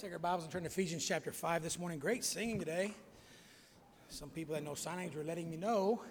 [0.00, 1.98] Take our Bibles and turn to Ephesians chapter 5 this morning.
[1.98, 2.92] Great singing today.
[4.10, 6.02] Some people that know sign language were letting me know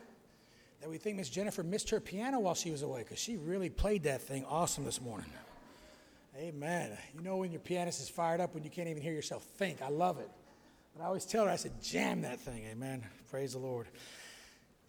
[0.81, 3.69] that we think Miss Jennifer missed her piano while she was away because she really
[3.69, 5.29] played that thing awesome this morning.
[6.35, 6.97] Amen.
[7.13, 9.83] You know when your pianist is fired up when you can't even hear yourself think.
[9.83, 10.31] I love it.
[10.95, 12.65] But I always tell her, I said, jam that thing.
[12.71, 13.03] Amen.
[13.29, 13.85] Praise the Lord.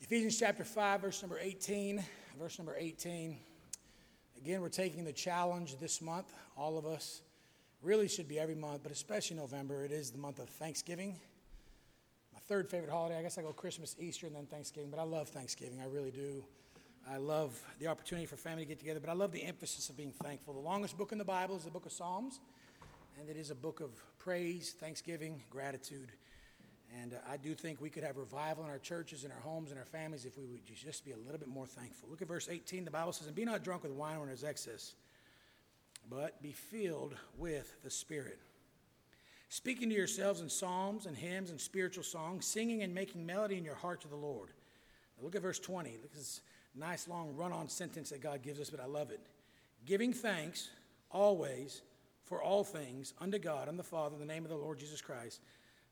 [0.01, 2.03] Ephesians chapter 5, verse number 18.
[2.39, 3.37] Verse number 18.
[4.39, 7.21] Again, we're taking the challenge this month, all of us
[7.83, 9.85] really should be every month, but especially November.
[9.85, 11.17] It is the month of Thanksgiving.
[12.33, 15.05] My third favorite holiday, I guess I go Christmas, Easter, and then Thanksgiving, but I
[15.05, 15.81] love Thanksgiving.
[15.81, 16.45] I really do.
[17.09, 19.97] I love the opportunity for family to get together, but I love the emphasis of
[19.97, 20.55] being thankful.
[20.55, 22.41] The longest book in the Bible is the book of Psalms,
[23.21, 26.11] and it is a book of praise, thanksgiving, gratitude.
[27.01, 29.71] And uh, I do think we could have revival in our churches, in our homes,
[29.71, 32.09] in our families if we would just be a little bit more thankful.
[32.11, 32.85] Look at verse 18.
[32.85, 34.95] The Bible says, And be not drunk with wine when there's excess
[36.09, 38.39] but be filled with the Spirit.
[39.49, 43.65] Speaking to yourselves in psalms and hymns and spiritual songs, singing and making melody in
[43.65, 44.51] your heart to the Lord.
[45.17, 45.91] Now look at verse 20.
[46.03, 46.41] Look at this
[46.75, 49.21] nice long run on sentence that God gives us, but I love it.
[49.85, 50.69] Giving thanks
[51.11, 51.83] always
[52.25, 55.01] for all things unto God and the Father in the name of the Lord Jesus
[55.01, 55.41] Christ,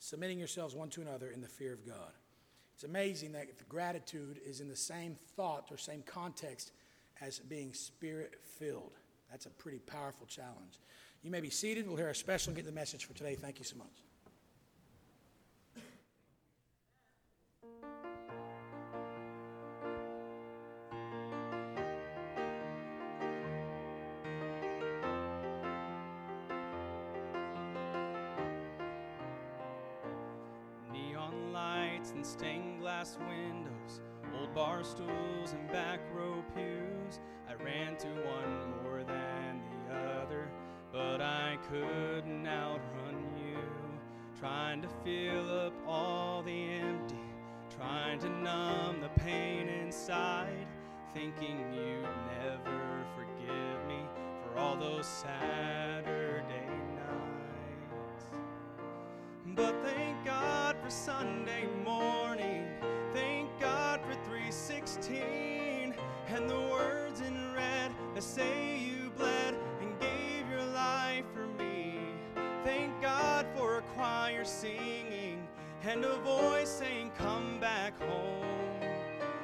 [0.00, 2.12] submitting yourselves one to another in the fear of God.
[2.74, 6.72] It's amazing that gratitude is in the same thought or same context
[7.20, 8.98] as being spirit filled.
[9.34, 10.78] That's a pretty powerful challenge.
[11.24, 11.88] You may be seated.
[11.88, 13.34] We'll hear a special and get the message for today.
[13.34, 13.88] Thank you so much.
[30.92, 34.00] Neon lights and stained glass windows,
[34.38, 37.18] old bar stools and back row pews.
[37.64, 40.50] Ran to one more than the other,
[40.92, 43.58] but I couldn't outrun you.
[44.38, 47.16] Trying to fill up all the empty,
[47.74, 50.66] trying to numb the pain inside,
[51.14, 52.02] thinking you'd
[52.42, 54.00] never forgive me
[54.42, 58.26] for all those Saturday nights.
[59.54, 62.68] But thank God for Sunday morning.
[63.14, 65.43] Thank God for 316
[68.24, 71.98] say you bled and gave your life for me.
[72.64, 75.46] Thank God for a choir singing
[75.82, 78.42] and a voice saying, Come back home.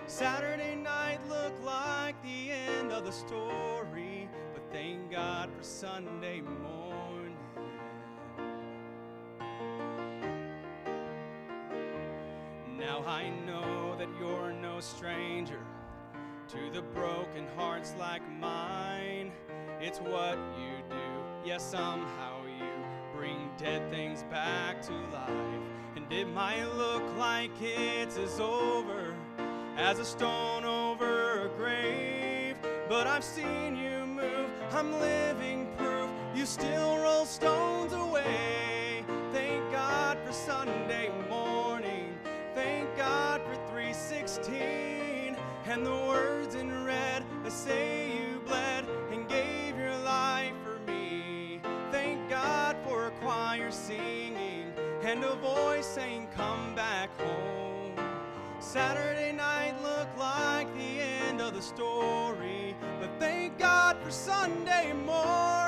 [0.07, 7.37] Saturday night looked like the end of the story, but thank God for Sunday morning.
[12.79, 15.61] Now I know that you're no stranger
[16.51, 19.31] to the broken hearts like mine.
[19.81, 20.97] It's what you do,
[21.45, 22.67] yes, somehow you
[23.15, 25.31] bring dead things back to life.
[25.95, 29.15] And it might look like it's as over
[29.77, 32.57] as a stone over a grave,
[32.89, 37.93] but I've seen you move, I'm living proof you still roll stones
[45.71, 51.61] and the words in red that say you bled and gave your life for me.
[51.93, 54.73] Thank God for a choir singing
[55.05, 57.95] and a voice saying, Come back home.
[58.59, 65.60] Saturday night looked like the end of the story, but thank God for Sunday morning.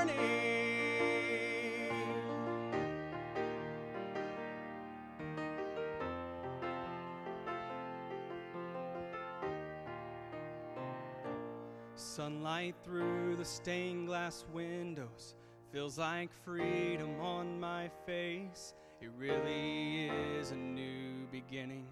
[12.14, 15.34] Sunlight through the stained glass windows
[15.72, 18.74] feels like freedom on my face.
[19.00, 21.86] It really is a new beginning.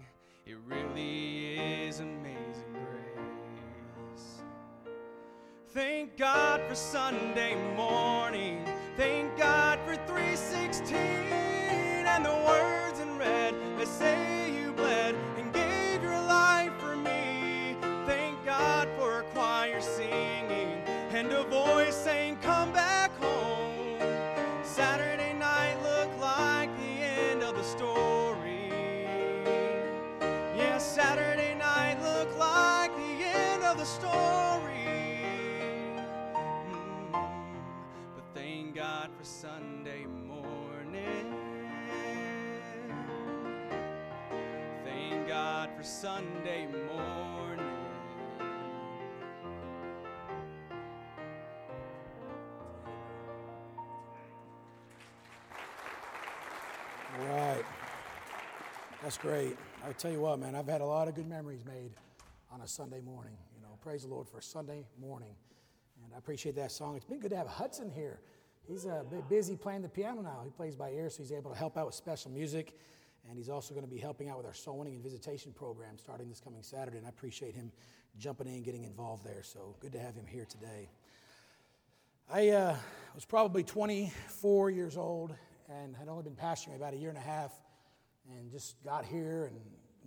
[0.45, 4.43] It really is amazing grace.
[5.69, 8.63] Thank God for Sunday morning.
[8.97, 12.60] Thank God for 316 and the
[33.81, 34.13] the story.
[36.69, 37.11] Mm,
[38.13, 41.33] But thank God for Sunday morning.
[44.85, 47.65] Thank God for Sunday morning.
[57.19, 57.65] All right.
[59.01, 59.57] That's great.
[59.83, 61.93] I tell you what, man, I've had a lot of good memories made
[62.51, 63.37] on a Sunday morning.
[63.81, 65.33] Praise the Lord for Sunday morning.
[66.03, 66.95] And I appreciate that song.
[66.95, 68.19] It's been good to have Hudson here.
[68.67, 70.41] He's uh, busy playing the piano now.
[70.43, 72.77] He plays by ear, so he's able to help out with special music.
[73.27, 75.97] And he's also going to be helping out with our soul winning and visitation program
[75.97, 76.99] starting this coming Saturday.
[76.99, 77.71] And I appreciate him
[78.19, 79.41] jumping in and getting involved there.
[79.41, 80.87] So good to have him here today.
[82.31, 82.75] I uh,
[83.15, 85.33] was probably 24 years old
[85.67, 87.51] and had only been pastoring about a year and a half
[88.29, 89.59] and just got here and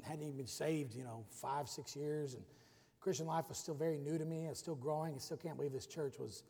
[0.05, 2.35] hadn't even been saved, you know, five, six years.
[2.35, 2.45] And
[3.05, 4.47] Christian life was still very new to me.
[4.47, 5.15] I was still growing.
[5.15, 6.43] I still can't believe this church was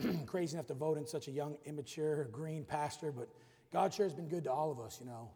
[0.26, 3.12] crazy enough to vote in such a young, immature, green pastor.
[3.12, 3.28] But
[3.70, 5.30] God sure has been good to all of us, you know.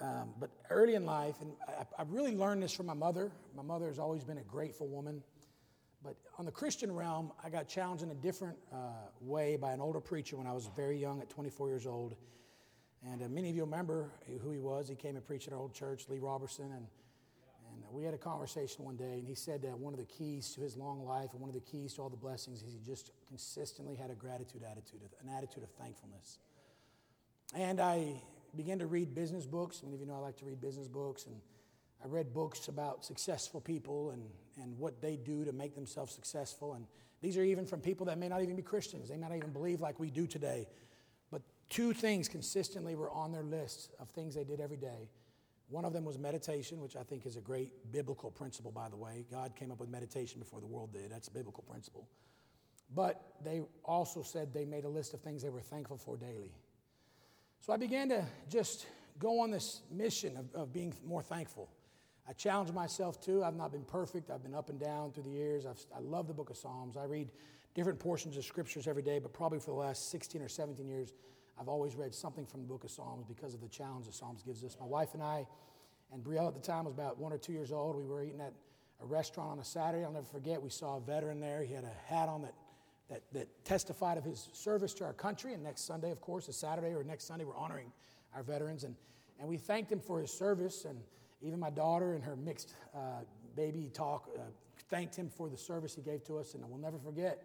[0.00, 3.32] Um, but early in life, and I, I really learned this from my mother.
[3.56, 5.24] My mother has always been a grateful woman.
[6.04, 8.76] But on the Christian realm, I got challenged in a different uh,
[9.20, 12.14] way by an older preacher when I was very young, at 24 years old.
[13.04, 14.08] And uh, many of you remember
[14.40, 14.88] who he was.
[14.88, 16.70] He came and preached at our old church, Lee Roberson.
[16.70, 16.86] And,
[17.92, 20.60] we had a conversation one day, and he said that one of the keys to
[20.60, 23.10] his long life and one of the keys to all the blessings is he just
[23.28, 26.38] consistently had a gratitude attitude, an attitude of thankfulness.
[27.54, 28.22] And I
[28.56, 29.82] began to read business books.
[29.82, 31.26] Many of you know I like to read business books.
[31.26, 31.36] And
[32.04, 34.22] I read books about successful people and,
[34.62, 36.74] and what they do to make themselves successful.
[36.74, 36.86] And
[37.20, 39.08] these are even from people that may not even be Christians.
[39.08, 40.68] They may not even believe like we do today.
[41.30, 45.08] But Two things consistently were on their list of things they did every day.
[45.70, 48.96] One of them was meditation, which I think is a great biblical principle, by the
[48.96, 49.24] way.
[49.30, 51.10] God came up with meditation before the world did.
[51.10, 52.08] That's a biblical principle.
[52.92, 56.52] But they also said they made a list of things they were thankful for daily.
[57.60, 58.86] So I began to just
[59.20, 61.70] go on this mission of, of being more thankful.
[62.28, 63.44] I challenged myself too.
[63.44, 64.30] I've not been perfect.
[64.30, 65.66] I've been up and down through the years.
[65.66, 66.96] I've, i love the book of Psalms.
[66.96, 67.30] I read
[67.74, 71.12] different portions of scriptures every day, but probably for the last 16 or 17 years,
[71.60, 74.42] I've always read something from the book of Psalms because of the challenge the Psalms
[74.42, 74.78] gives us.
[74.80, 75.46] My wife and I,
[76.10, 77.96] and Brielle at the time was about one or two years old.
[77.96, 78.54] We were eating at
[79.02, 80.02] a restaurant on a Saturday.
[80.02, 80.62] I'll never forget.
[80.62, 81.62] We saw a veteran there.
[81.62, 82.54] He had a hat on that,
[83.10, 85.52] that, that testified of his service to our country.
[85.52, 87.92] And next Sunday, of course, a Saturday or next Sunday, we're honoring
[88.34, 88.84] our veterans.
[88.84, 88.96] And,
[89.38, 90.86] and we thanked him for his service.
[90.86, 90.98] And
[91.42, 93.20] even my daughter and her mixed uh,
[93.54, 94.40] baby talk uh,
[94.88, 96.54] thanked him for the service he gave to us.
[96.54, 97.42] And we'll never forget.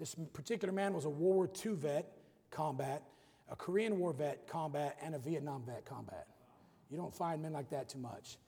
[0.00, 2.18] This particular man was a World War II vet,
[2.50, 3.04] combat
[3.50, 6.26] a Korean War vet combat and a Vietnam vet combat.
[6.90, 8.38] You don't find men like that too much.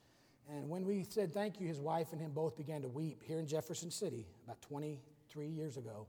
[0.49, 3.39] And when we said thank you, his wife and him both began to weep here
[3.39, 6.07] in Jefferson City about 23 years ago.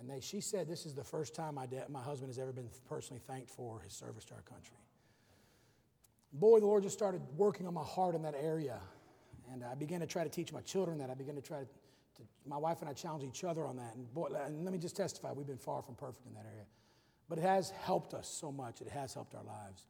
[0.00, 2.52] And they, she said, This is the first time my, dad, my husband has ever
[2.52, 4.76] been personally thanked for his service to our country.
[6.32, 8.78] Boy, the Lord just started working on my heart in that area.
[9.52, 11.10] And I began to try to teach my children that.
[11.10, 13.94] I began to try to, to my wife and I challenge each other on that.
[13.96, 16.64] And, boy, and let me just testify, we've been far from perfect in that area
[17.28, 18.80] but it has helped us so much.
[18.80, 19.84] It has helped our lives.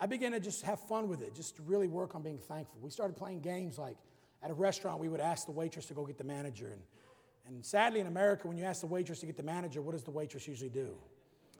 [0.00, 2.78] I began to just have fun with it, just to really work on being thankful.
[2.82, 3.96] We started playing games like
[4.42, 6.66] at a restaurant, we would ask the waitress to go get the manager.
[6.66, 6.82] And,
[7.46, 10.02] and sadly, in America, when you ask the waitress to get the manager, what does
[10.02, 10.94] the waitress usually do?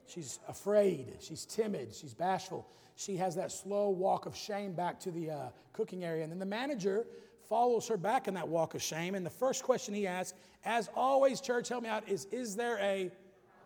[0.07, 2.67] She's afraid, she's timid, she's bashful.
[2.97, 6.23] She has that slow walk of shame back to the uh, cooking area.
[6.23, 7.07] And then the manager
[7.49, 9.15] follows her back in that walk of shame.
[9.15, 12.79] And the first question he asks, as always, church, help me out, is Is there
[12.81, 13.11] a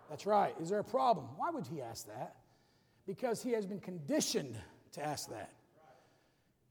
[0.09, 0.55] that's right.
[0.61, 1.27] Is there a problem?
[1.37, 2.37] Why would he ask that?
[3.07, 4.57] Because he has been conditioned
[4.93, 5.53] to ask that.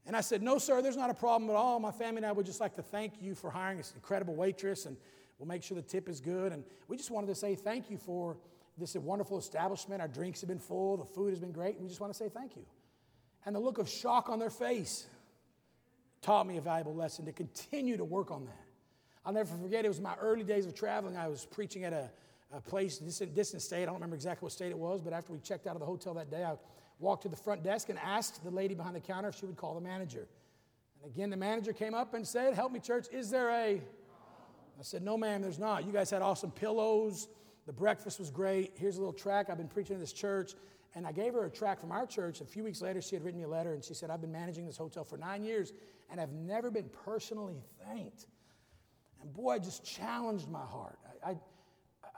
[0.06, 1.78] And I said, No, sir, there's not a problem at all.
[1.80, 4.86] My family and I would just like to thank you for hiring this incredible waitress,
[4.86, 4.96] and
[5.38, 6.52] we'll make sure the tip is good.
[6.52, 8.36] And we just wanted to say thank you for
[8.78, 10.00] this wonderful establishment.
[10.00, 12.18] Our drinks have been full, the food has been great, and we just want to
[12.18, 12.64] say thank you.
[13.44, 15.06] And the look of shock on their face
[16.22, 18.64] taught me a valuable lesson to continue to work on that.
[19.24, 21.16] I'll never forget, it was my early days of traveling.
[21.16, 22.10] I was preaching at a
[22.52, 23.82] a place, distant, distant state.
[23.82, 25.86] I don't remember exactly what state it was, but after we checked out of the
[25.86, 26.54] hotel that day, I
[26.98, 29.56] walked to the front desk and asked the lady behind the counter if she would
[29.56, 30.26] call the manager.
[31.02, 33.80] And again, the manager came up and said, Help me, church, is there a.
[34.78, 35.86] I said, No, ma'am, there's not.
[35.86, 37.28] You guys had awesome pillows.
[37.66, 38.72] The breakfast was great.
[38.76, 39.50] Here's a little track.
[39.50, 40.54] I've been preaching in this church.
[40.94, 42.40] And I gave her a track from our church.
[42.40, 44.32] A few weeks later, she had written me a letter and she said, I've been
[44.32, 45.72] managing this hotel for nine years
[46.10, 48.26] and I've never been personally thanked.
[49.20, 50.98] And boy, it just challenged my heart.
[51.24, 51.36] I, I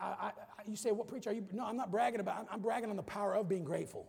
[0.01, 0.33] I, I,
[0.67, 1.45] you say, what preacher are you?
[1.53, 4.07] No, I'm not bragging about, I'm, I'm bragging on the power of being grateful.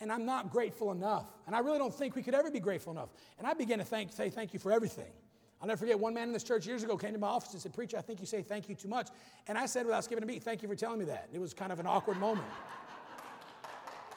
[0.00, 1.26] And I'm not grateful enough.
[1.46, 3.10] And I really don't think we could ever be grateful enough.
[3.38, 5.12] And I began to thank, say thank you for everything.
[5.60, 7.62] I'll never forget one man in this church years ago came to my office and
[7.62, 9.10] said, Preacher, I think you say thank you too much.
[9.46, 11.28] And I said, without skipping a beat, thank you for telling me that.
[11.32, 12.48] It was kind of an awkward moment.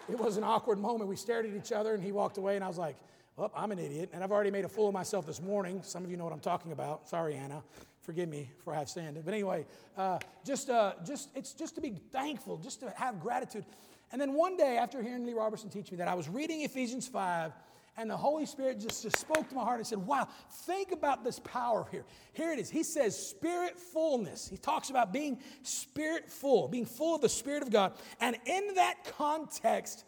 [0.09, 1.07] it was an awkward moment.
[1.07, 2.95] We stared at each other and he walked away, and I was like,
[3.37, 4.09] Well, I'm an idiot.
[4.11, 5.83] And I've already made a fool of myself this morning.
[5.83, 7.07] Some of you know what I'm talking about.
[7.07, 7.61] Sorry, Anna.
[8.05, 9.19] Forgive me for I have sinned.
[9.25, 9.65] But anyway,
[9.97, 13.65] uh, just, uh, just, it's just to be thankful, just to have gratitude.
[14.11, 17.07] And then one day, after hearing Lee Roberson teach me that, I was reading Ephesians
[17.07, 17.51] 5,
[17.97, 20.27] and the Holy Spirit just, just spoke to my heart and said, Wow,
[20.65, 22.03] think about this power here.
[22.33, 22.69] Here it is.
[22.69, 24.47] He says, Spirit fullness.
[24.47, 27.93] He talks about being spirit full, being full of the Spirit of God.
[28.19, 30.03] And in that context,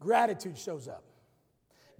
[0.00, 1.04] gratitude shows up.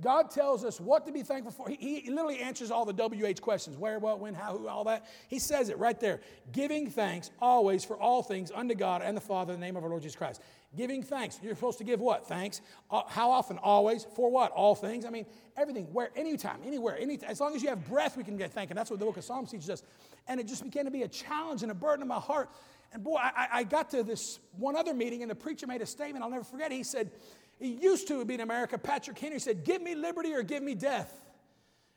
[0.00, 1.68] God tells us what to be thankful for.
[1.68, 5.06] He, he, literally answers all the WH questions where, what, when, how, who, all that.
[5.28, 6.20] He says it right there.
[6.52, 9.82] Giving thanks always for all things unto God and the Father in the name of
[9.82, 10.40] our Lord Jesus Christ.
[10.76, 11.40] Giving thanks.
[11.42, 12.28] You're supposed to give what?
[12.28, 12.60] Thanks.
[12.90, 13.58] Uh, how often?
[13.58, 14.06] Always.
[14.14, 14.52] For what?
[14.52, 15.04] All things.
[15.04, 15.26] I mean,
[15.56, 15.86] everything.
[15.92, 16.10] Where?
[16.14, 16.60] Anytime.
[16.64, 16.96] Anywhere.
[16.98, 17.30] Anytime.
[17.30, 18.76] As long as you have breath, we can get thanking.
[18.76, 19.82] That's what the book of Psalms teaches us.
[20.28, 22.50] And it just began to be a challenge and a burden in my heart.
[22.92, 25.86] And boy, I, I got to this one other meeting, and the preacher made a
[25.86, 26.72] statement I'll never forget.
[26.72, 27.10] He said,
[27.58, 28.78] he used to be in America.
[28.78, 31.12] Patrick Henry said, Give me liberty or give me death.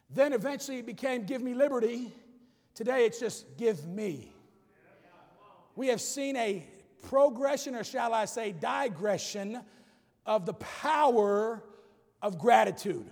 [0.10, 2.12] Then eventually it became, Give me liberty.
[2.74, 4.32] Today it's just, Give me.
[5.76, 6.66] We have seen a
[7.04, 9.62] progression, or shall I say, digression
[10.26, 11.64] of the power
[12.22, 13.10] of gratitude.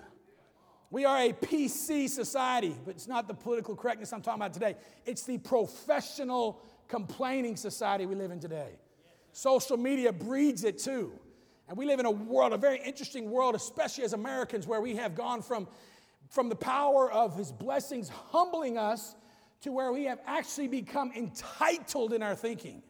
[0.91, 4.75] We are a PC society, but it's not the political correctness I'm talking about today.
[5.05, 8.71] It's the professional complaining society we live in today.
[9.31, 11.11] Social media breeds it too.
[11.69, 14.95] And we live in a world, a very interesting world, especially as Americans, where we
[14.95, 15.67] have gone from,
[16.31, 19.15] from the power of His blessings humbling us
[19.61, 22.81] to where we have actually become entitled in our thinking.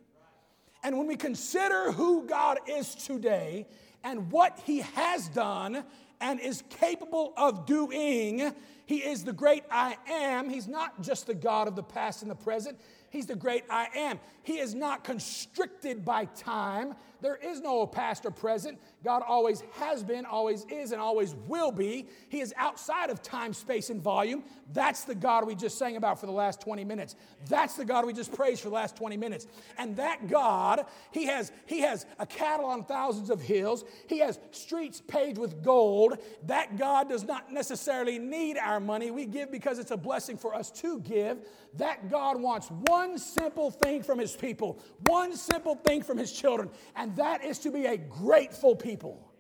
[0.82, 3.68] And when we consider who God is today
[4.02, 5.84] and what He has done
[6.22, 8.54] and is capable of doing,
[8.86, 10.50] He is the great I am.
[10.50, 13.90] He's not just the God of the past and the present, He's the great I
[13.94, 14.22] am.
[14.44, 16.96] He is not constricted by time.
[17.22, 18.80] There is no past or present.
[19.04, 22.08] God always has been, always is, and always will be.
[22.30, 24.44] He is outside of time, space, and volume.
[24.72, 27.16] That's the God we just sang about for the last 20 minutes.
[27.48, 29.48] That's the God we just praised for the last 20 minutes.
[29.78, 33.84] And that God, He has, he has a cattle on thousands of hills.
[34.08, 36.18] He has streets paved with gold.
[36.46, 39.12] That God does not necessarily need our money.
[39.12, 41.40] We give because it's a blessing for us to give.
[41.78, 46.70] That God wants one simple thing from His people, one simple thing from His children,
[46.96, 49.32] and that is to be a grateful people.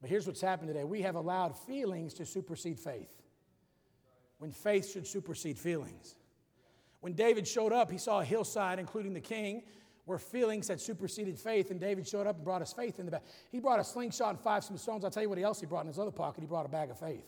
[0.00, 3.22] But here's what's happened today we have allowed feelings to supersede faith
[4.38, 6.16] when faith should supersede feelings.
[7.00, 9.62] When David showed up, he saw a hillside, including the king,
[10.04, 13.12] where feelings had superseded faith, and David showed up and brought his faith in the
[13.12, 13.24] back.
[13.50, 15.04] He brought a slingshot and five some stones.
[15.04, 16.40] I'll tell you what else he brought in his other pocket.
[16.40, 17.24] He brought a bag of faith.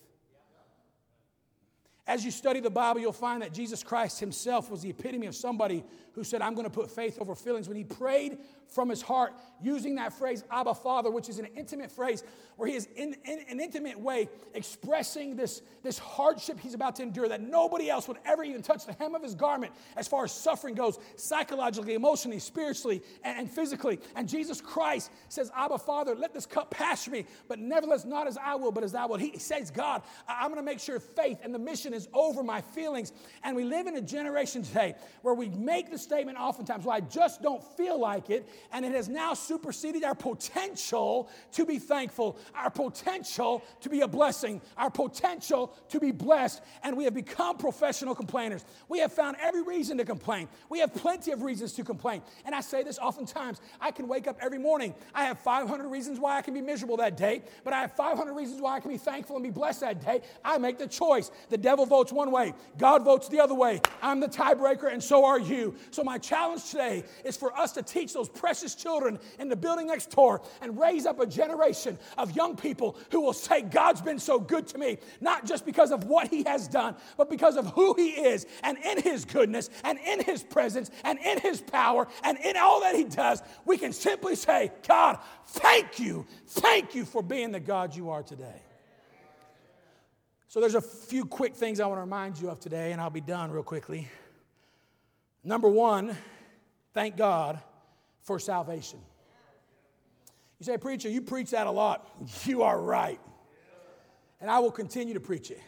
[2.13, 5.35] As you study the Bible, you'll find that Jesus Christ himself was the epitome of
[5.35, 7.69] somebody who said, I'm going to put faith over feelings.
[7.69, 8.37] When he prayed
[8.69, 12.23] from his heart, using that phrase, Abba Father, which is an intimate phrase
[12.57, 17.03] where he is in, in, an intimate way expressing this, this hardship he's about to
[17.03, 20.25] endure that nobody else would ever even touch the hem of his garment as far
[20.25, 23.99] as suffering goes, psychologically, emotionally, spiritually, and, and physically.
[24.17, 28.37] And Jesus Christ says, Abba Father, let this cup pass me, but nevertheless, not as
[28.37, 29.21] I will, but as thou wilt.
[29.21, 32.43] He, he says, God, I'm going to make sure faith and the mission is over
[32.43, 33.13] my feelings.
[33.43, 37.01] And we live in a generation today where we make the statement oftentimes, well, I
[37.01, 38.49] just don't feel like it.
[38.73, 44.09] And it has now superseded our potential to be thankful, our potential to be a
[44.09, 46.63] blessing, our potential to be blessed.
[46.83, 48.65] And we have become professional complainers.
[48.89, 50.49] We have found every reason to complain.
[50.69, 52.23] We have plenty of reasons to complain.
[52.45, 54.95] And I say this oftentimes I can wake up every morning.
[55.15, 58.33] I have 500 reasons why I can be miserable that day, but I have 500
[58.33, 60.23] reasons why I can be thankful and be blessed that day.
[60.45, 61.31] I make the choice.
[61.51, 63.81] The devil votes one way, God votes the other way.
[64.01, 65.75] I'm the tiebreaker, and so are you.
[65.91, 69.87] So, my challenge today is for us to teach those precious children in the building
[69.87, 74.19] next door and raise up a generation of young people who will say, God's been
[74.19, 77.67] so good to me, not just because of what He has done, but because of
[77.69, 82.09] who He is, and in His goodness, and in His presence, and in His power,
[82.25, 87.05] and in all that He does, we can simply say, God, thank you, thank you
[87.05, 88.63] for being the God you are today.
[90.53, 93.09] So, there's a few quick things I want to remind you of today, and I'll
[93.09, 94.07] be done real quickly.
[95.43, 96.15] Number one,
[96.93, 97.59] thank God
[98.21, 98.99] for salvation.
[100.61, 102.07] You say, Preacher, you preach that a lot.
[102.45, 103.19] You are right.
[104.43, 105.63] And I will continue to preach it.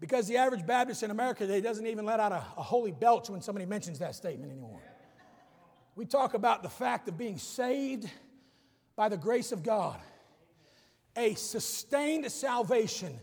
[0.00, 3.28] Because the average Baptist in America today doesn't even let out a, a holy belch
[3.28, 4.80] when somebody mentions that statement anymore.
[5.96, 8.08] We talk about the fact of being saved
[8.96, 10.00] by the grace of God,
[11.14, 13.20] a sustained salvation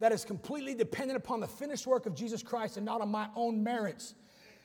[0.00, 3.28] that is completely dependent upon the finished work of Jesus Christ and not on my
[3.34, 4.14] own merits.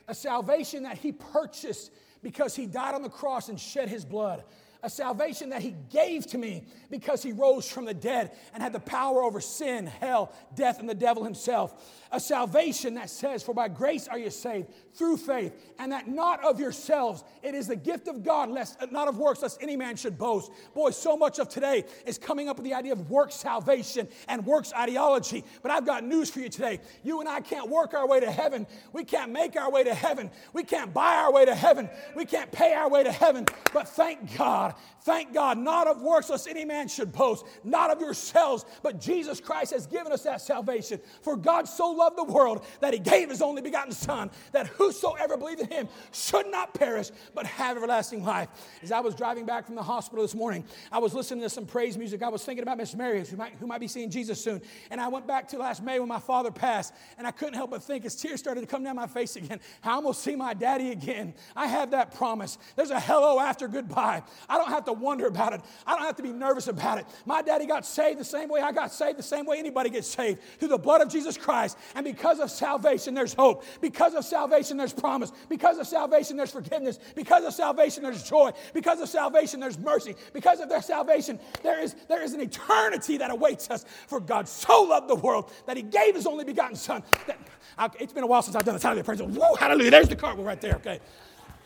[0.08, 1.90] A salvation that He purchased
[2.22, 4.44] because He died on the cross and shed His blood.
[4.84, 8.72] A salvation that He gave to me because He rose from the dead and had
[8.72, 12.04] the power over sin, hell, death, and the devil himself.
[12.12, 16.44] A salvation that says, For by grace are you saved through faith, and that not
[16.44, 17.24] of yourselves.
[17.42, 20.52] It is the gift of God, lest, not of works, lest any man should boast.
[20.74, 24.46] Boy, so much of today is coming up with the idea of works salvation and
[24.46, 25.44] works ideology.
[25.62, 26.80] But I've got news for you today.
[27.02, 28.66] You and I can't work our way to heaven.
[28.92, 30.30] We can't make our way to heaven.
[30.52, 31.88] We can't buy our way to heaven.
[32.14, 33.46] We can't pay our way to heaven.
[33.72, 38.00] But thank God, thank God, not of works, lest any man should boast, not of
[38.00, 41.00] yourselves, but Jesus Christ has given us that salvation.
[41.22, 45.36] For God so loved the world that he gave his only begotten Son, that whosoever
[45.36, 48.48] believed in him should not perish, but have everlasting life.
[48.82, 51.66] As I was driving back from the hospital this morning, I was listening to some
[51.66, 52.22] praise music.
[52.22, 54.62] I was thinking about Miss Mary, who might, who might be seeing Jesus soon.
[54.90, 57.70] And I went back to last May when my father passed, and I couldn't help
[57.70, 59.60] but think as tears started to come down my face again,
[60.04, 61.34] going to see my daddy again.
[61.56, 62.58] I have that promise.
[62.76, 64.22] There's a hello after goodbye.
[64.48, 65.60] I don't have to wonder about it.
[65.86, 67.06] I don't have to be nervous about it.
[67.26, 70.08] My daddy got saved the same way I got saved, the same way anybody gets
[70.08, 71.76] saved, through the blood of Jesus Christ.
[71.94, 73.64] And because of salvation, there's hope.
[73.80, 75.32] Because of salvation, there's promise.
[75.48, 76.98] Because of salvation, there's forgiveness.
[77.14, 78.52] Because of salvation, there's joy.
[78.72, 80.14] Because of salvation, there's mercy.
[80.32, 83.84] Because of their salvation, there is, there is an eternity that awaits us.
[84.06, 87.02] For God so loved the world that he gave his only begotten Son.
[87.26, 87.38] That,
[87.78, 89.04] I, it's been a while since I've done the Hallelujah.
[89.04, 89.90] Praise Whoa, hallelujah.
[89.90, 91.00] There's the cartwheel right there, okay.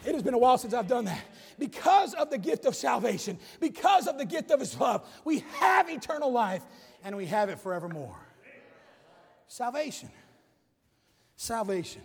[0.08, 1.22] It has been a while since I've done that.
[1.58, 5.90] Because of the gift of salvation, because of the gift of his love, we have
[5.90, 6.62] eternal life
[7.04, 8.16] and we have it forevermore.
[9.48, 10.08] Salvation.
[11.36, 12.00] Salvation.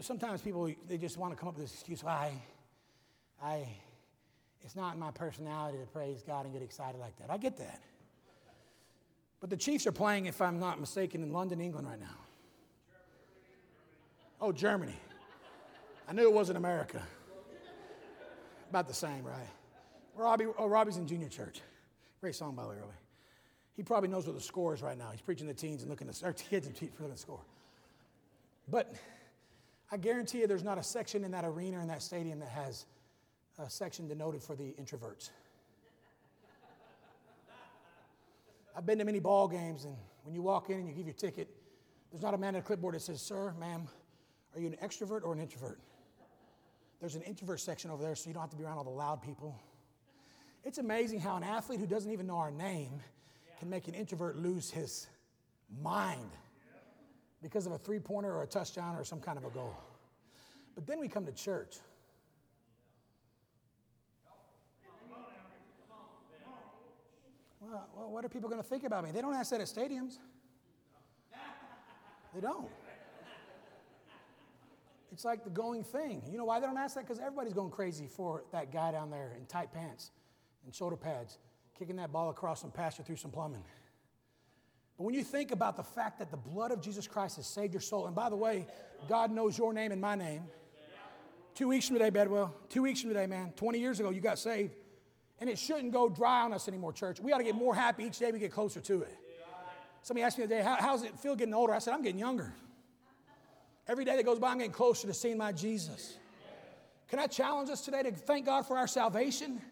[0.00, 2.04] Sometimes people, they just want to come up with this excuse.
[2.04, 2.30] I,
[3.42, 3.66] I,
[4.60, 7.30] it's not in my personality to praise God and get excited like that.
[7.30, 7.80] I get that.
[9.40, 12.18] But the Chiefs are playing, if I'm not mistaken, in London, England right now.
[14.42, 15.00] Oh, Germany.
[16.08, 17.02] I knew it wasn't America.
[18.70, 19.48] About the same, right?
[20.16, 21.60] Robbie, oh, Robbie's in junior church.
[22.20, 22.92] Great song, by the way, Robbie.
[23.76, 25.10] He probably knows what the score is right now.
[25.12, 27.40] He's preaching to teens and looking at or kids and looking at the score.
[28.68, 28.94] But
[29.92, 32.86] I guarantee you there's not a section in that arena in that stadium that has
[33.58, 35.30] a section denoted for the introverts.
[38.76, 41.14] I've been to many ball games, and when you walk in and you give your
[41.14, 41.48] ticket,
[42.10, 43.88] there's not a man at a clipboard that says, Sir, ma'am,
[44.54, 45.80] are you an extrovert or an introvert?
[47.00, 48.90] There's an introvert section over there, so you don't have to be around all the
[48.90, 49.58] loud people.
[50.64, 53.00] It's amazing how an athlete who doesn't even know our name
[53.58, 55.06] can make an introvert lose his
[55.82, 56.30] mind
[57.42, 59.76] because of a three pointer or a touchdown or some kind of a goal.
[60.74, 61.76] But then we come to church.
[67.60, 69.10] Well, what are people going to think about me?
[69.10, 70.18] They don't ask that at stadiums.
[72.34, 72.68] They don't.
[75.12, 76.22] It's like the going thing.
[76.30, 77.06] You know why they don't ask that?
[77.06, 80.10] Because everybody's going crazy for that guy down there in tight pants
[80.64, 81.38] and shoulder pads,
[81.78, 83.64] kicking that ball across some pasture through some plumbing.
[84.98, 87.72] But when you think about the fact that the blood of Jesus Christ has saved
[87.72, 88.66] your soul, and by the way,
[89.08, 90.42] God knows your name and my name.
[91.54, 94.38] Two weeks from today, Bedwell, two weeks from today, man, 20 years ago, you got
[94.38, 94.74] saved.
[95.40, 97.20] And it shouldn't go dry on us anymore, church.
[97.20, 99.16] We ought to get more happy each day we get closer to it.
[100.02, 101.72] Somebody asked me the other day, How, how's it feel getting older?
[101.72, 102.54] I said, I'm getting younger.
[103.88, 106.18] Every day that goes by, I'm getting closer to seeing my Jesus.
[107.08, 109.62] Can I challenge us today to thank God for our salvation?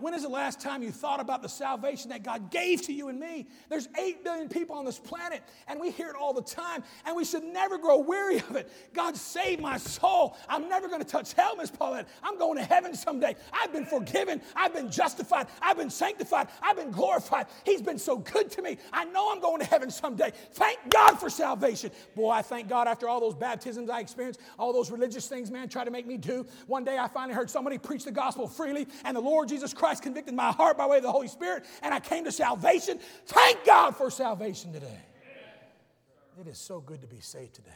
[0.00, 3.08] When is the last time you thought about the salvation that God gave to you
[3.08, 3.46] and me?
[3.68, 7.16] There's 8 billion people on this planet, and we hear it all the time, and
[7.16, 8.70] we should never grow weary of it.
[8.94, 10.36] God saved my soul.
[10.48, 12.08] I'm never going to touch hell, Miss Paulette.
[12.22, 13.34] I'm going to heaven someday.
[13.52, 14.40] I've been forgiven.
[14.54, 15.46] I've been justified.
[15.60, 16.48] I've been sanctified.
[16.62, 17.46] I've been glorified.
[17.64, 18.78] He's been so good to me.
[18.92, 20.32] I know I'm going to heaven someday.
[20.52, 21.90] Thank God for salvation.
[22.14, 25.68] Boy, I thank God after all those baptisms I experienced, all those religious things, man,
[25.68, 26.46] try to make me do.
[26.66, 29.87] One day I finally heard somebody preach the gospel freely, and the Lord Jesus Christ
[29.88, 32.98] Christ convicted my heart by way of the Holy Spirit, and I came to salvation.
[33.24, 35.00] Thank God for salvation today.
[36.38, 37.70] It is so good to be saved today.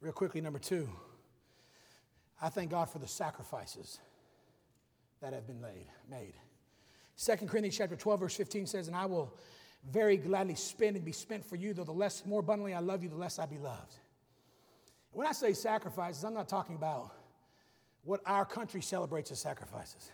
[0.00, 0.88] Real quickly, number two,
[2.40, 3.98] I thank God for the sacrifices
[5.20, 6.34] that have been laid, made.
[7.20, 9.36] 2 Corinthians chapter 12, verse 15 says, And I will
[9.90, 13.02] very gladly spend and be spent for you, though the less more abundantly I love
[13.02, 13.96] you, the less I be loved.
[15.10, 17.10] When I say sacrifices, I'm not talking about
[18.04, 20.12] what our country celebrates as sacrifices.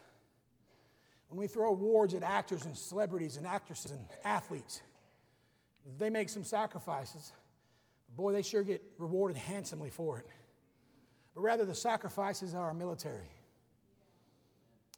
[1.33, 4.83] When we throw awards at actors and celebrities and actresses and athletes,
[5.99, 7.33] they make some sacrifices.
[8.15, 10.27] Boy, they sure get rewarded handsomely for it.
[11.35, 13.31] But rather, the sacrifices are our military.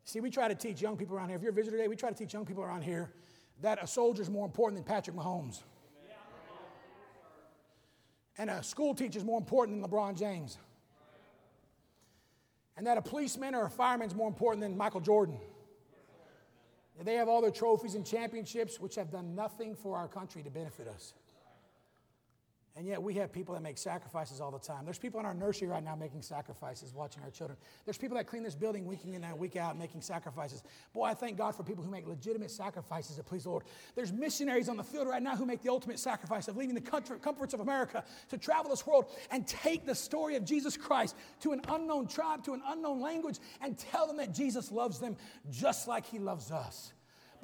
[0.02, 1.94] See, we try to teach young people around here, if you're a visitor today, we
[1.94, 3.12] try to teach young people around here
[3.62, 5.62] that a soldier is more important than Patrick Mahomes.
[8.38, 10.58] And a school teacher is more important than LeBron James.
[12.76, 15.38] And that a policeman or a fireman is more important than Michael Jordan.
[17.02, 20.50] They have all their trophies and championships, which have done nothing for our country to
[20.50, 21.14] benefit us.
[22.76, 24.84] And yet we have people that make sacrifices all the time.
[24.84, 27.56] There's people in our nursery right now making sacrifices, watching our children.
[27.84, 30.64] There's people that clean this building week in and week out making sacrifices.
[30.92, 33.62] Boy, I thank God for people who make legitimate sacrifices to please the Lord.
[33.94, 36.80] There's missionaries on the field right now who make the ultimate sacrifice of leaving the
[36.80, 41.14] comfort, comforts of America to travel this world and take the story of Jesus Christ
[41.42, 45.16] to an unknown tribe, to an unknown language, and tell them that Jesus loves them
[45.48, 46.92] just like he loves us.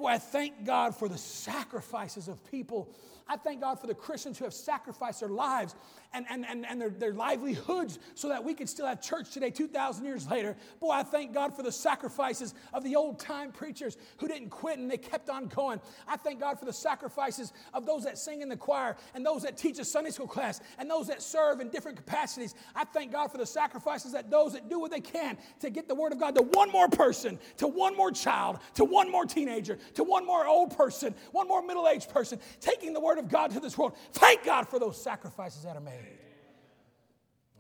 [0.01, 2.89] Boy, I thank God for the sacrifices of people
[3.31, 5.77] I thank God for the Christians who have sacrificed their lives
[6.13, 9.51] and, and, and, and their, their livelihoods so that we can still have church today,
[9.51, 10.57] 2,000 years later.
[10.81, 14.81] Boy, I thank God for the sacrifices of the old time preachers who didn't quit
[14.81, 15.81] and they kept on going.
[16.09, 19.43] I thank God for the sacrifices of those that sing in the choir and those
[19.43, 22.57] that teach a Sunday school class and those that serve in different capacities.
[22.75, 25.87] I thank God for the sacrifices that those that do what they can to get
[25.87, 29.25] the Word of God to one more person, to one more child, to one more
[29.25, 33.29] teenager, to one more old person, one more middle aged person, taking the Word of
[33.29, 33.95] God to this world.
[34.13, 36.19] Thank God for those sacrifices that are made.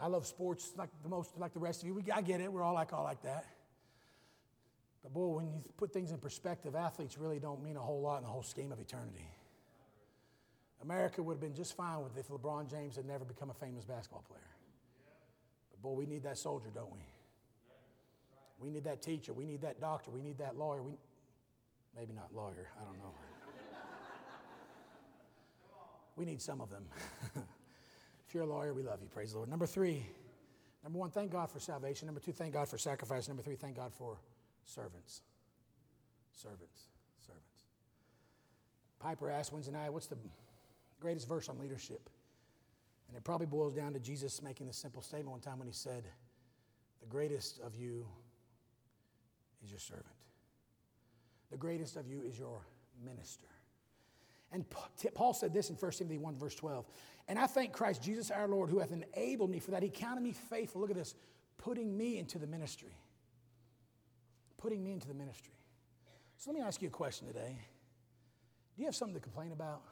[0.01, 1.95] I love sports like the most, like the rest of you.
[1.95, 2.51] We, I get it.
[2.51, 3.45] We're all like all like that.
[5.03, 8.19] But boy, when you put things in perspective, athletes really don't mean a whole lot
[8.19, 9.27] in the whole scheme of eternity.
[10.83, 13.85] America would have been just fine with if LeBron James had never become a famous
[13.85, 14.41] basketball player.
[15.71, 17.01] But boy, we need that soldier, don't we?
[18.59, 19.33] We need that teacher.
[19.33, 20.11] We need that doctor.
[20.11, 20.83] We need that lawyer.
[20.83, 20.93] We,
[21.97, 22.69] maybe not lawyer.
[22.81, 23.13] I don't know.
[26.17, 26.85] We need some of them.
[28.29, 29.09] if you're a lawyer, we love you.
[29.09, 29.49] Praise the Lord.
[29.49, 30.05] Number three,
[30.85, 32.07] number one, thank God for salvation.
[32.07, 33.27] Number two, thank God for sacrifice.
[33.29, 34.19] Number three, thank God for
[34.65, 35.23] servants.
[36.33, 36.89] Servants.
[37.27, 37.65] Servants.
[38.99, 40.19] Piper asked Wednesday night, what's the
[41.01, 42.11] greatest verse on leadership?
[43.09, 45.75] And it probably boils down to Jesus making this simple statement one time when he
[45.75, 46.05] said,
[47.01, 48.07] The greatest of you
[49.65, 50.20] is your servant.
[51.51, 52.61] The greatest of you is your
[53.05, 53.47] minister.
[54.53, 54.65] And
[55.15, 56.85] Paul said this in 1 Timothy 1, verse 12.
[57.29, 59.83] And I thank Christ Jesus our Lord, who hath enabled me for that.
[59.83, 60.81] He counted me faithful.
[60.81, 61.15] Look at this,
[61.59, 62.97] putting me into the ministry.
[64.59, 65.55] Putting me into the ministry.
[66.37, 67.57] So let me ask you a question today.
[68.75, 69.83] Do you have something to complain about?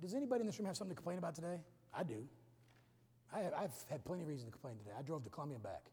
[0.00, 1.60] Does anybody in this room have something to complain about today?
[1.92, 2.26] I do.
[3.34, 4.92] I have, I've had plenty of reason to complain today.
[4.98, 5.90] I drove to Columbia back.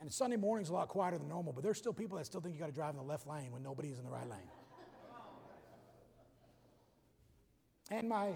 [0.00, 2.54] And Sunday morning's a lot quieter than normal, but there's still people that still think
[2.54, 4.50] you got to drive in the left lane when nobody's in the right lane.
[7.90, 8.32] And my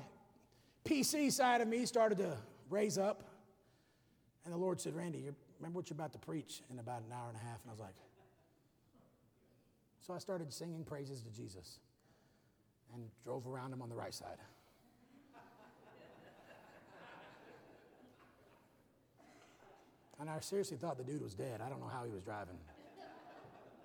[0.85, 2.37] PC side of me started to
[2.71, 3.23] raise up.
[4.45, 7.13] And the Lord said, Randy, you remember what you're about to preach in about an
[7.13, 7.61] hour and a half?
[7.63, 7.95] And I was like,
[10.01, 11.79] so I started singing praises to Jesus
[12.93, 14.39] and drove around him on the right side.
[20.23, 21.61] And I seriously thought the dude was dead.
[21.61, 22.55] I don't know how he was driving.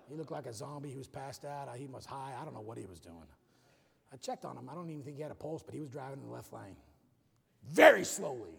[0.08, 0.88] He looked like a zombie.
[0.88, 1.68] He was passed out.
[1.76, 2.32] He was high.
[2.40, 3.26] I don't know what he was doing.
[4.12, 4.68] I checked on him.
[4.70, 6.52] I don't even think he had a pulse, but he was driving in the left
[6.52, 6.76] lane
[7.68, 8.52] very slowly.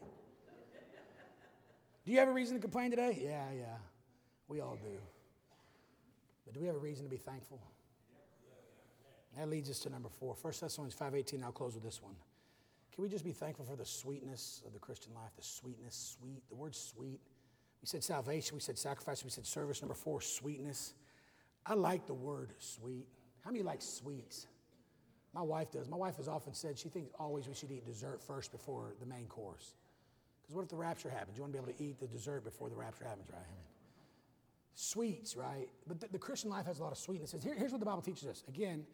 [2.05, 3.17] Do you have a reason to complain today?
[3.23, 3.77] Yeah, yeah.
[4.49, 4.99] We all do.
[6.45, 7.61] But do we have a reason to be thankful?
[9.37, 10.35] That leads us to number four.
[10.41, 12.15] 1 Thessalonians 5.18, I'll close with this one.
[12.93, 15.31] Can we just be thankful for the sweetness of the Christian life?
[15.37, 16.43] The sweetness, sweet.
[16.49, 17.21] The word sweet
[17.81, 19.81] we said salvation, we said sacrifice, we said service.
[19.81, 20.93] Number four, sweetness.
[21.65, 23.07] I like the word sweet.
[23.43, 24.47] How many like sweets?
[25.33, 25.87] My wife does.
[25.87, 29.05] My wife has often said she thinks always we should eat dessert first before the
[29.05, 29.73] main course.
[30.41, 31.37] Because what if the rapture happens?
[31.37, 33.37] You want to be able to eat the dessert before the rapture happens, right?
[33.39, 33.65] I mean,
[34.73, 35.69] sweets, right?
[35.87, 37.35] But the, the, Christian life has a lot of sweetness.
[37.43, 38.43] Here, here's what the Bible teaches us.
[38.47, 38.85] Again,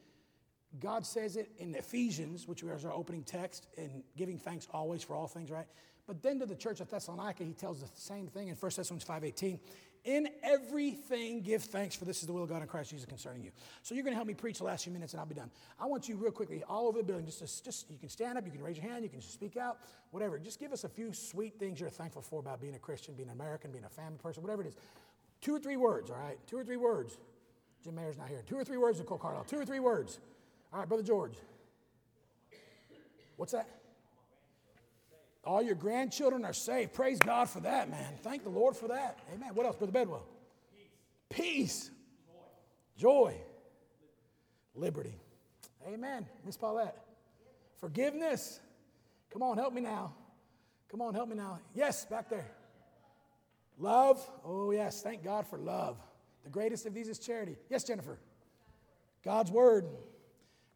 [0.79, 5.15] God says it in Ephesians, which was our opening text, in giving thanks always for
[5.15, 5.67] all things, right?
[6.07, 9.05] But then to the church of Thessalonica, he tells the same thing in 1 Thessalonians
[9.05, 9.59] 5.18.
[10.05, 13.43] In everything give thanks, for this is the will of God in Christ Jesus concerning
[13.43, 13.49] you.
[13.81, 15.49] So you're going to help me preach the last few minutes, and I'll be done.
[15.79, 18.37] I want you real quickly, all over the building, just, to, just you can stand
[18.37, 19.79] up, you can raise your hand, you can just speak out,
[20.11, 20.37] whatever.
[20.37, 23.29] Just give us a few sweet things you're thankful for about being a Christian, being
[23.29, 24.75] an American, being a family person, whatever it is.
[25.41, 26.37] Two or three words, all right?
[26.45, 27.17] Two or three words.
[27.83, 28.43] Jim Mayer's not here.
[28.47, 29.45] Two or three words, Nicole Carlisle.
[29.45, 30.19] Two or three words.
[30.71, 31.33] All right, Brother George.
[33.37, 33.67] What's that?
[35.45, 36.93] All your grandchildren are saved.
[36.93, 38.13] Praise God for that, man.
[38.23, 39.19] Thank the Lord for that.
[39.33, 39.51] Amen.
[39.53, 40.25] What else, Brother Bedwell?
[41.29, 41.89] Peace.
[41.89, 41.91] Peace.
[42.97, 43.31] Joy.
[43.31, 43.35] Joy.
[44.73, 45.19] Liberty.
[45.87, 46.25] Amen.
[46.43, 46.97] Miss Paulette.
[47.79, 48.59] Forgiveness.
[49.31, 50.13] Come on, help me now.
[50.89, 51.59] Come on, help me now.
[51.75, 52.49] Yes, back there.
[53.77, 54.27] Love.
[54.43, 55.01] Oh, yes.
[55.01, 55.97] Thank God for love.
[56.43, 57.57] The greatest of these is charity.
[57.69, 58.17] Yes, Jennifer.
[59.23, 59.85] God's word.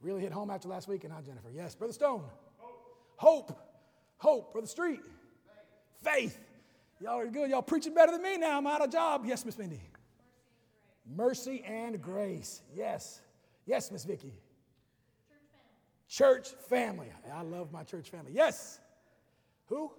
[0.01, 1.49] Really hit home after last week, and not Jennifer.
[1.53, 2.23] Yes, Brother Stone.
[2.58, 3.49] Hope.
[3.49, 3.68] Hope.
[4.19, 4.99] Hope for the street.
[6.03, 6.34] Faith.
[6.34, 6.39] Faith.
[7.01, 7.49] Y'all are good.
[7.49, 8.58] Y'all preaching better than me now.
[8.58, 9.23] I'm out of job.
[9.25, 9.82] Yes, Miss Mindy.
[11.15, 12.62] Mercy and grace.
[12.75, 13.21] Yes.
[13.65, 14.34] Yes, Miss Vicky.
[16.08, 17.08] Church family.
[17.34, 18.32] I love my church family.
[18.34, 18.79] Yes.
[19.67, 19.91] Who?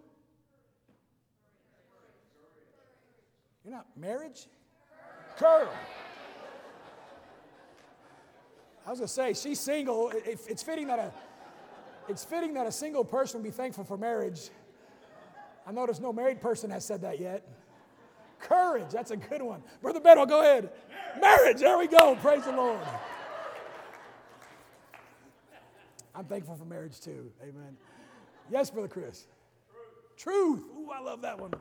[3.64, 4.46] You're not marriage?
[5.38, 5.68] Curl.
[8.86, 10.10] I was gonna say she's single.
[10.10, 11.12] It- it- it's fitting that a
[12.10, 14.50] it's fitting that a single person be thankful for marriage.
[15.66, 17.46] I notice no married person has said that yet.
[18.40, 19.62] Courage, that's a good one.
[19.80, 20.70] Brother Bedwell, go ahead.
[21.20, 22.16] Marriage, there we go.
[22.16, 22.80] Praise the Lord.
[26.14, 27.30] I'm thankful for marriage too.
[27.42, 27.76] Amen.
[28.50, 29.26] Yes, Brother Chris.
[30.16, 30.64] Truth.
[30.76, 31.52] Ooh, I love that one.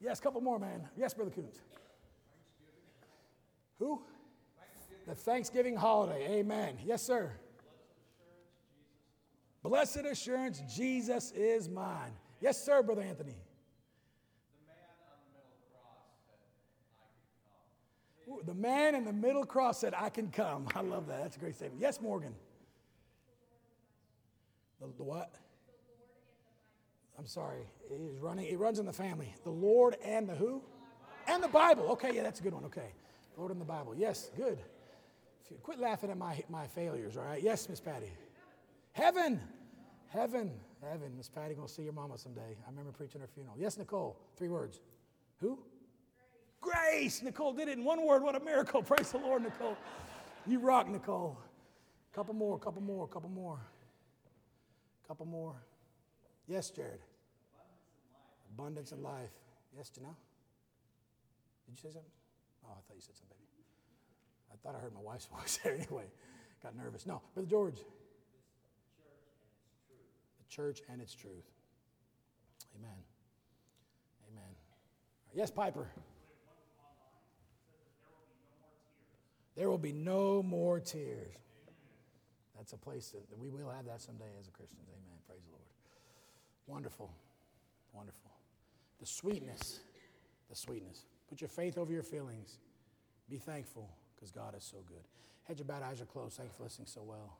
[0.00, 0.88] Yes, couple more, man.
[0.96, 1.60] Yes, Brother Coons.
[3.78, 4.02] Who?
[5.06, 6.38] The Thanksgiving holiday.
[6.40, 6.78] Amen.
[6.84, 7.32] Yes, sir.
[9.64, 12.12] Blessed assurance, Jesus is mine.
[12.40, 13.34] Yes, sir, Brother Anthony.
[18.44, 20.68] The man in the middle cross said, I can come.
[20.74, 21.22] I love that.
[21.22, 21.80] That's a great statement.
[21.80, 22.34] Yes, Morgan.
[24.80, 25.34] The, the what?
[27.18, 27.66] I'm sorry.
[27.88, 28.46] He's running.
[28.46, 29.34] It runs in the family.
[29.44, 30.62] The Lord and the who?
[31.26, 31.84] And the Bible.
[31.92, 32.64] Okay, yeah, that's a good one.
[32.66, 32.92] Okay.
[33.38, 33.94] Lord and the Bible.
[33.96, 34.58] Yes, good.
[35.62, 37.42] Quit laughing at my, my failures, all right?
[37.42, 38.12] Yes, Miss Patty.
[38.92, 39.40] Heaven.
[40.14, 40.52] Heaven.
[40.80, 41.16] Heaven.
[41.16, 42.56] Miss Patty gonna see your mama someday.
[42.64, 43.56] I remember preaching her funeral.
[43.58, 44.16] Yes, Nicole.
[44.36, 44.80] Three words.
[45.40, 45.58] Who?
[46.60, 47.20] Grace.
[47.20, 48.22] Nicole did it in one word.
[48.22, 48.82] What a miracle.
[48.84, 49.76] Praise the Lord, Nicole.
[50.46, 51.36] You rock, Nicole.
[52.12, 53.58] Couple more, couple more, couple more.
[55.08, 55.56] Couple more.
[56.46, 57.00] Yes, Jared.
[58.54, 59.32] Abundance in life.
[59.76, 60.14] Yes, Janelle?
[61.66, 62.10] Did you say something?
[62.64, 63.64] Oh, I thought you said something, baby.
[64.52, 66.04] I thought I heard my wife's voice there anyway.
[66.62, 67.04] Got nervous.
[67.04, 67.78] No, Brother George.
[70.54, 71.50] Church and its truth.
[72.78, 72.96] Amen.
[74.30, 74.50] Amen.
[75.34, 75.88] Yes, Piper.
[79.56, 81.34] There will be no more tears.
[82.56, 84.86] That's a place that, that we will have that someday as a Christians.
[84.88, 85.18] Amen.
[85.26, 85.64] Praise the Lord.
[86.66, 87.10] Wonderful.
[87.92, 88.30] Wonderful.
[89.00, 89.80] The sweetness.
[90.48, 91.04] The sweetness.
[91.28, 92.58] Put your faith over your feelings.
[93.28, 95.04] Be thankful because God is so good.
[95.44, 96.36] Head your bowed eyes are closed.
[96.36, 97.38] Thank you for listening so well.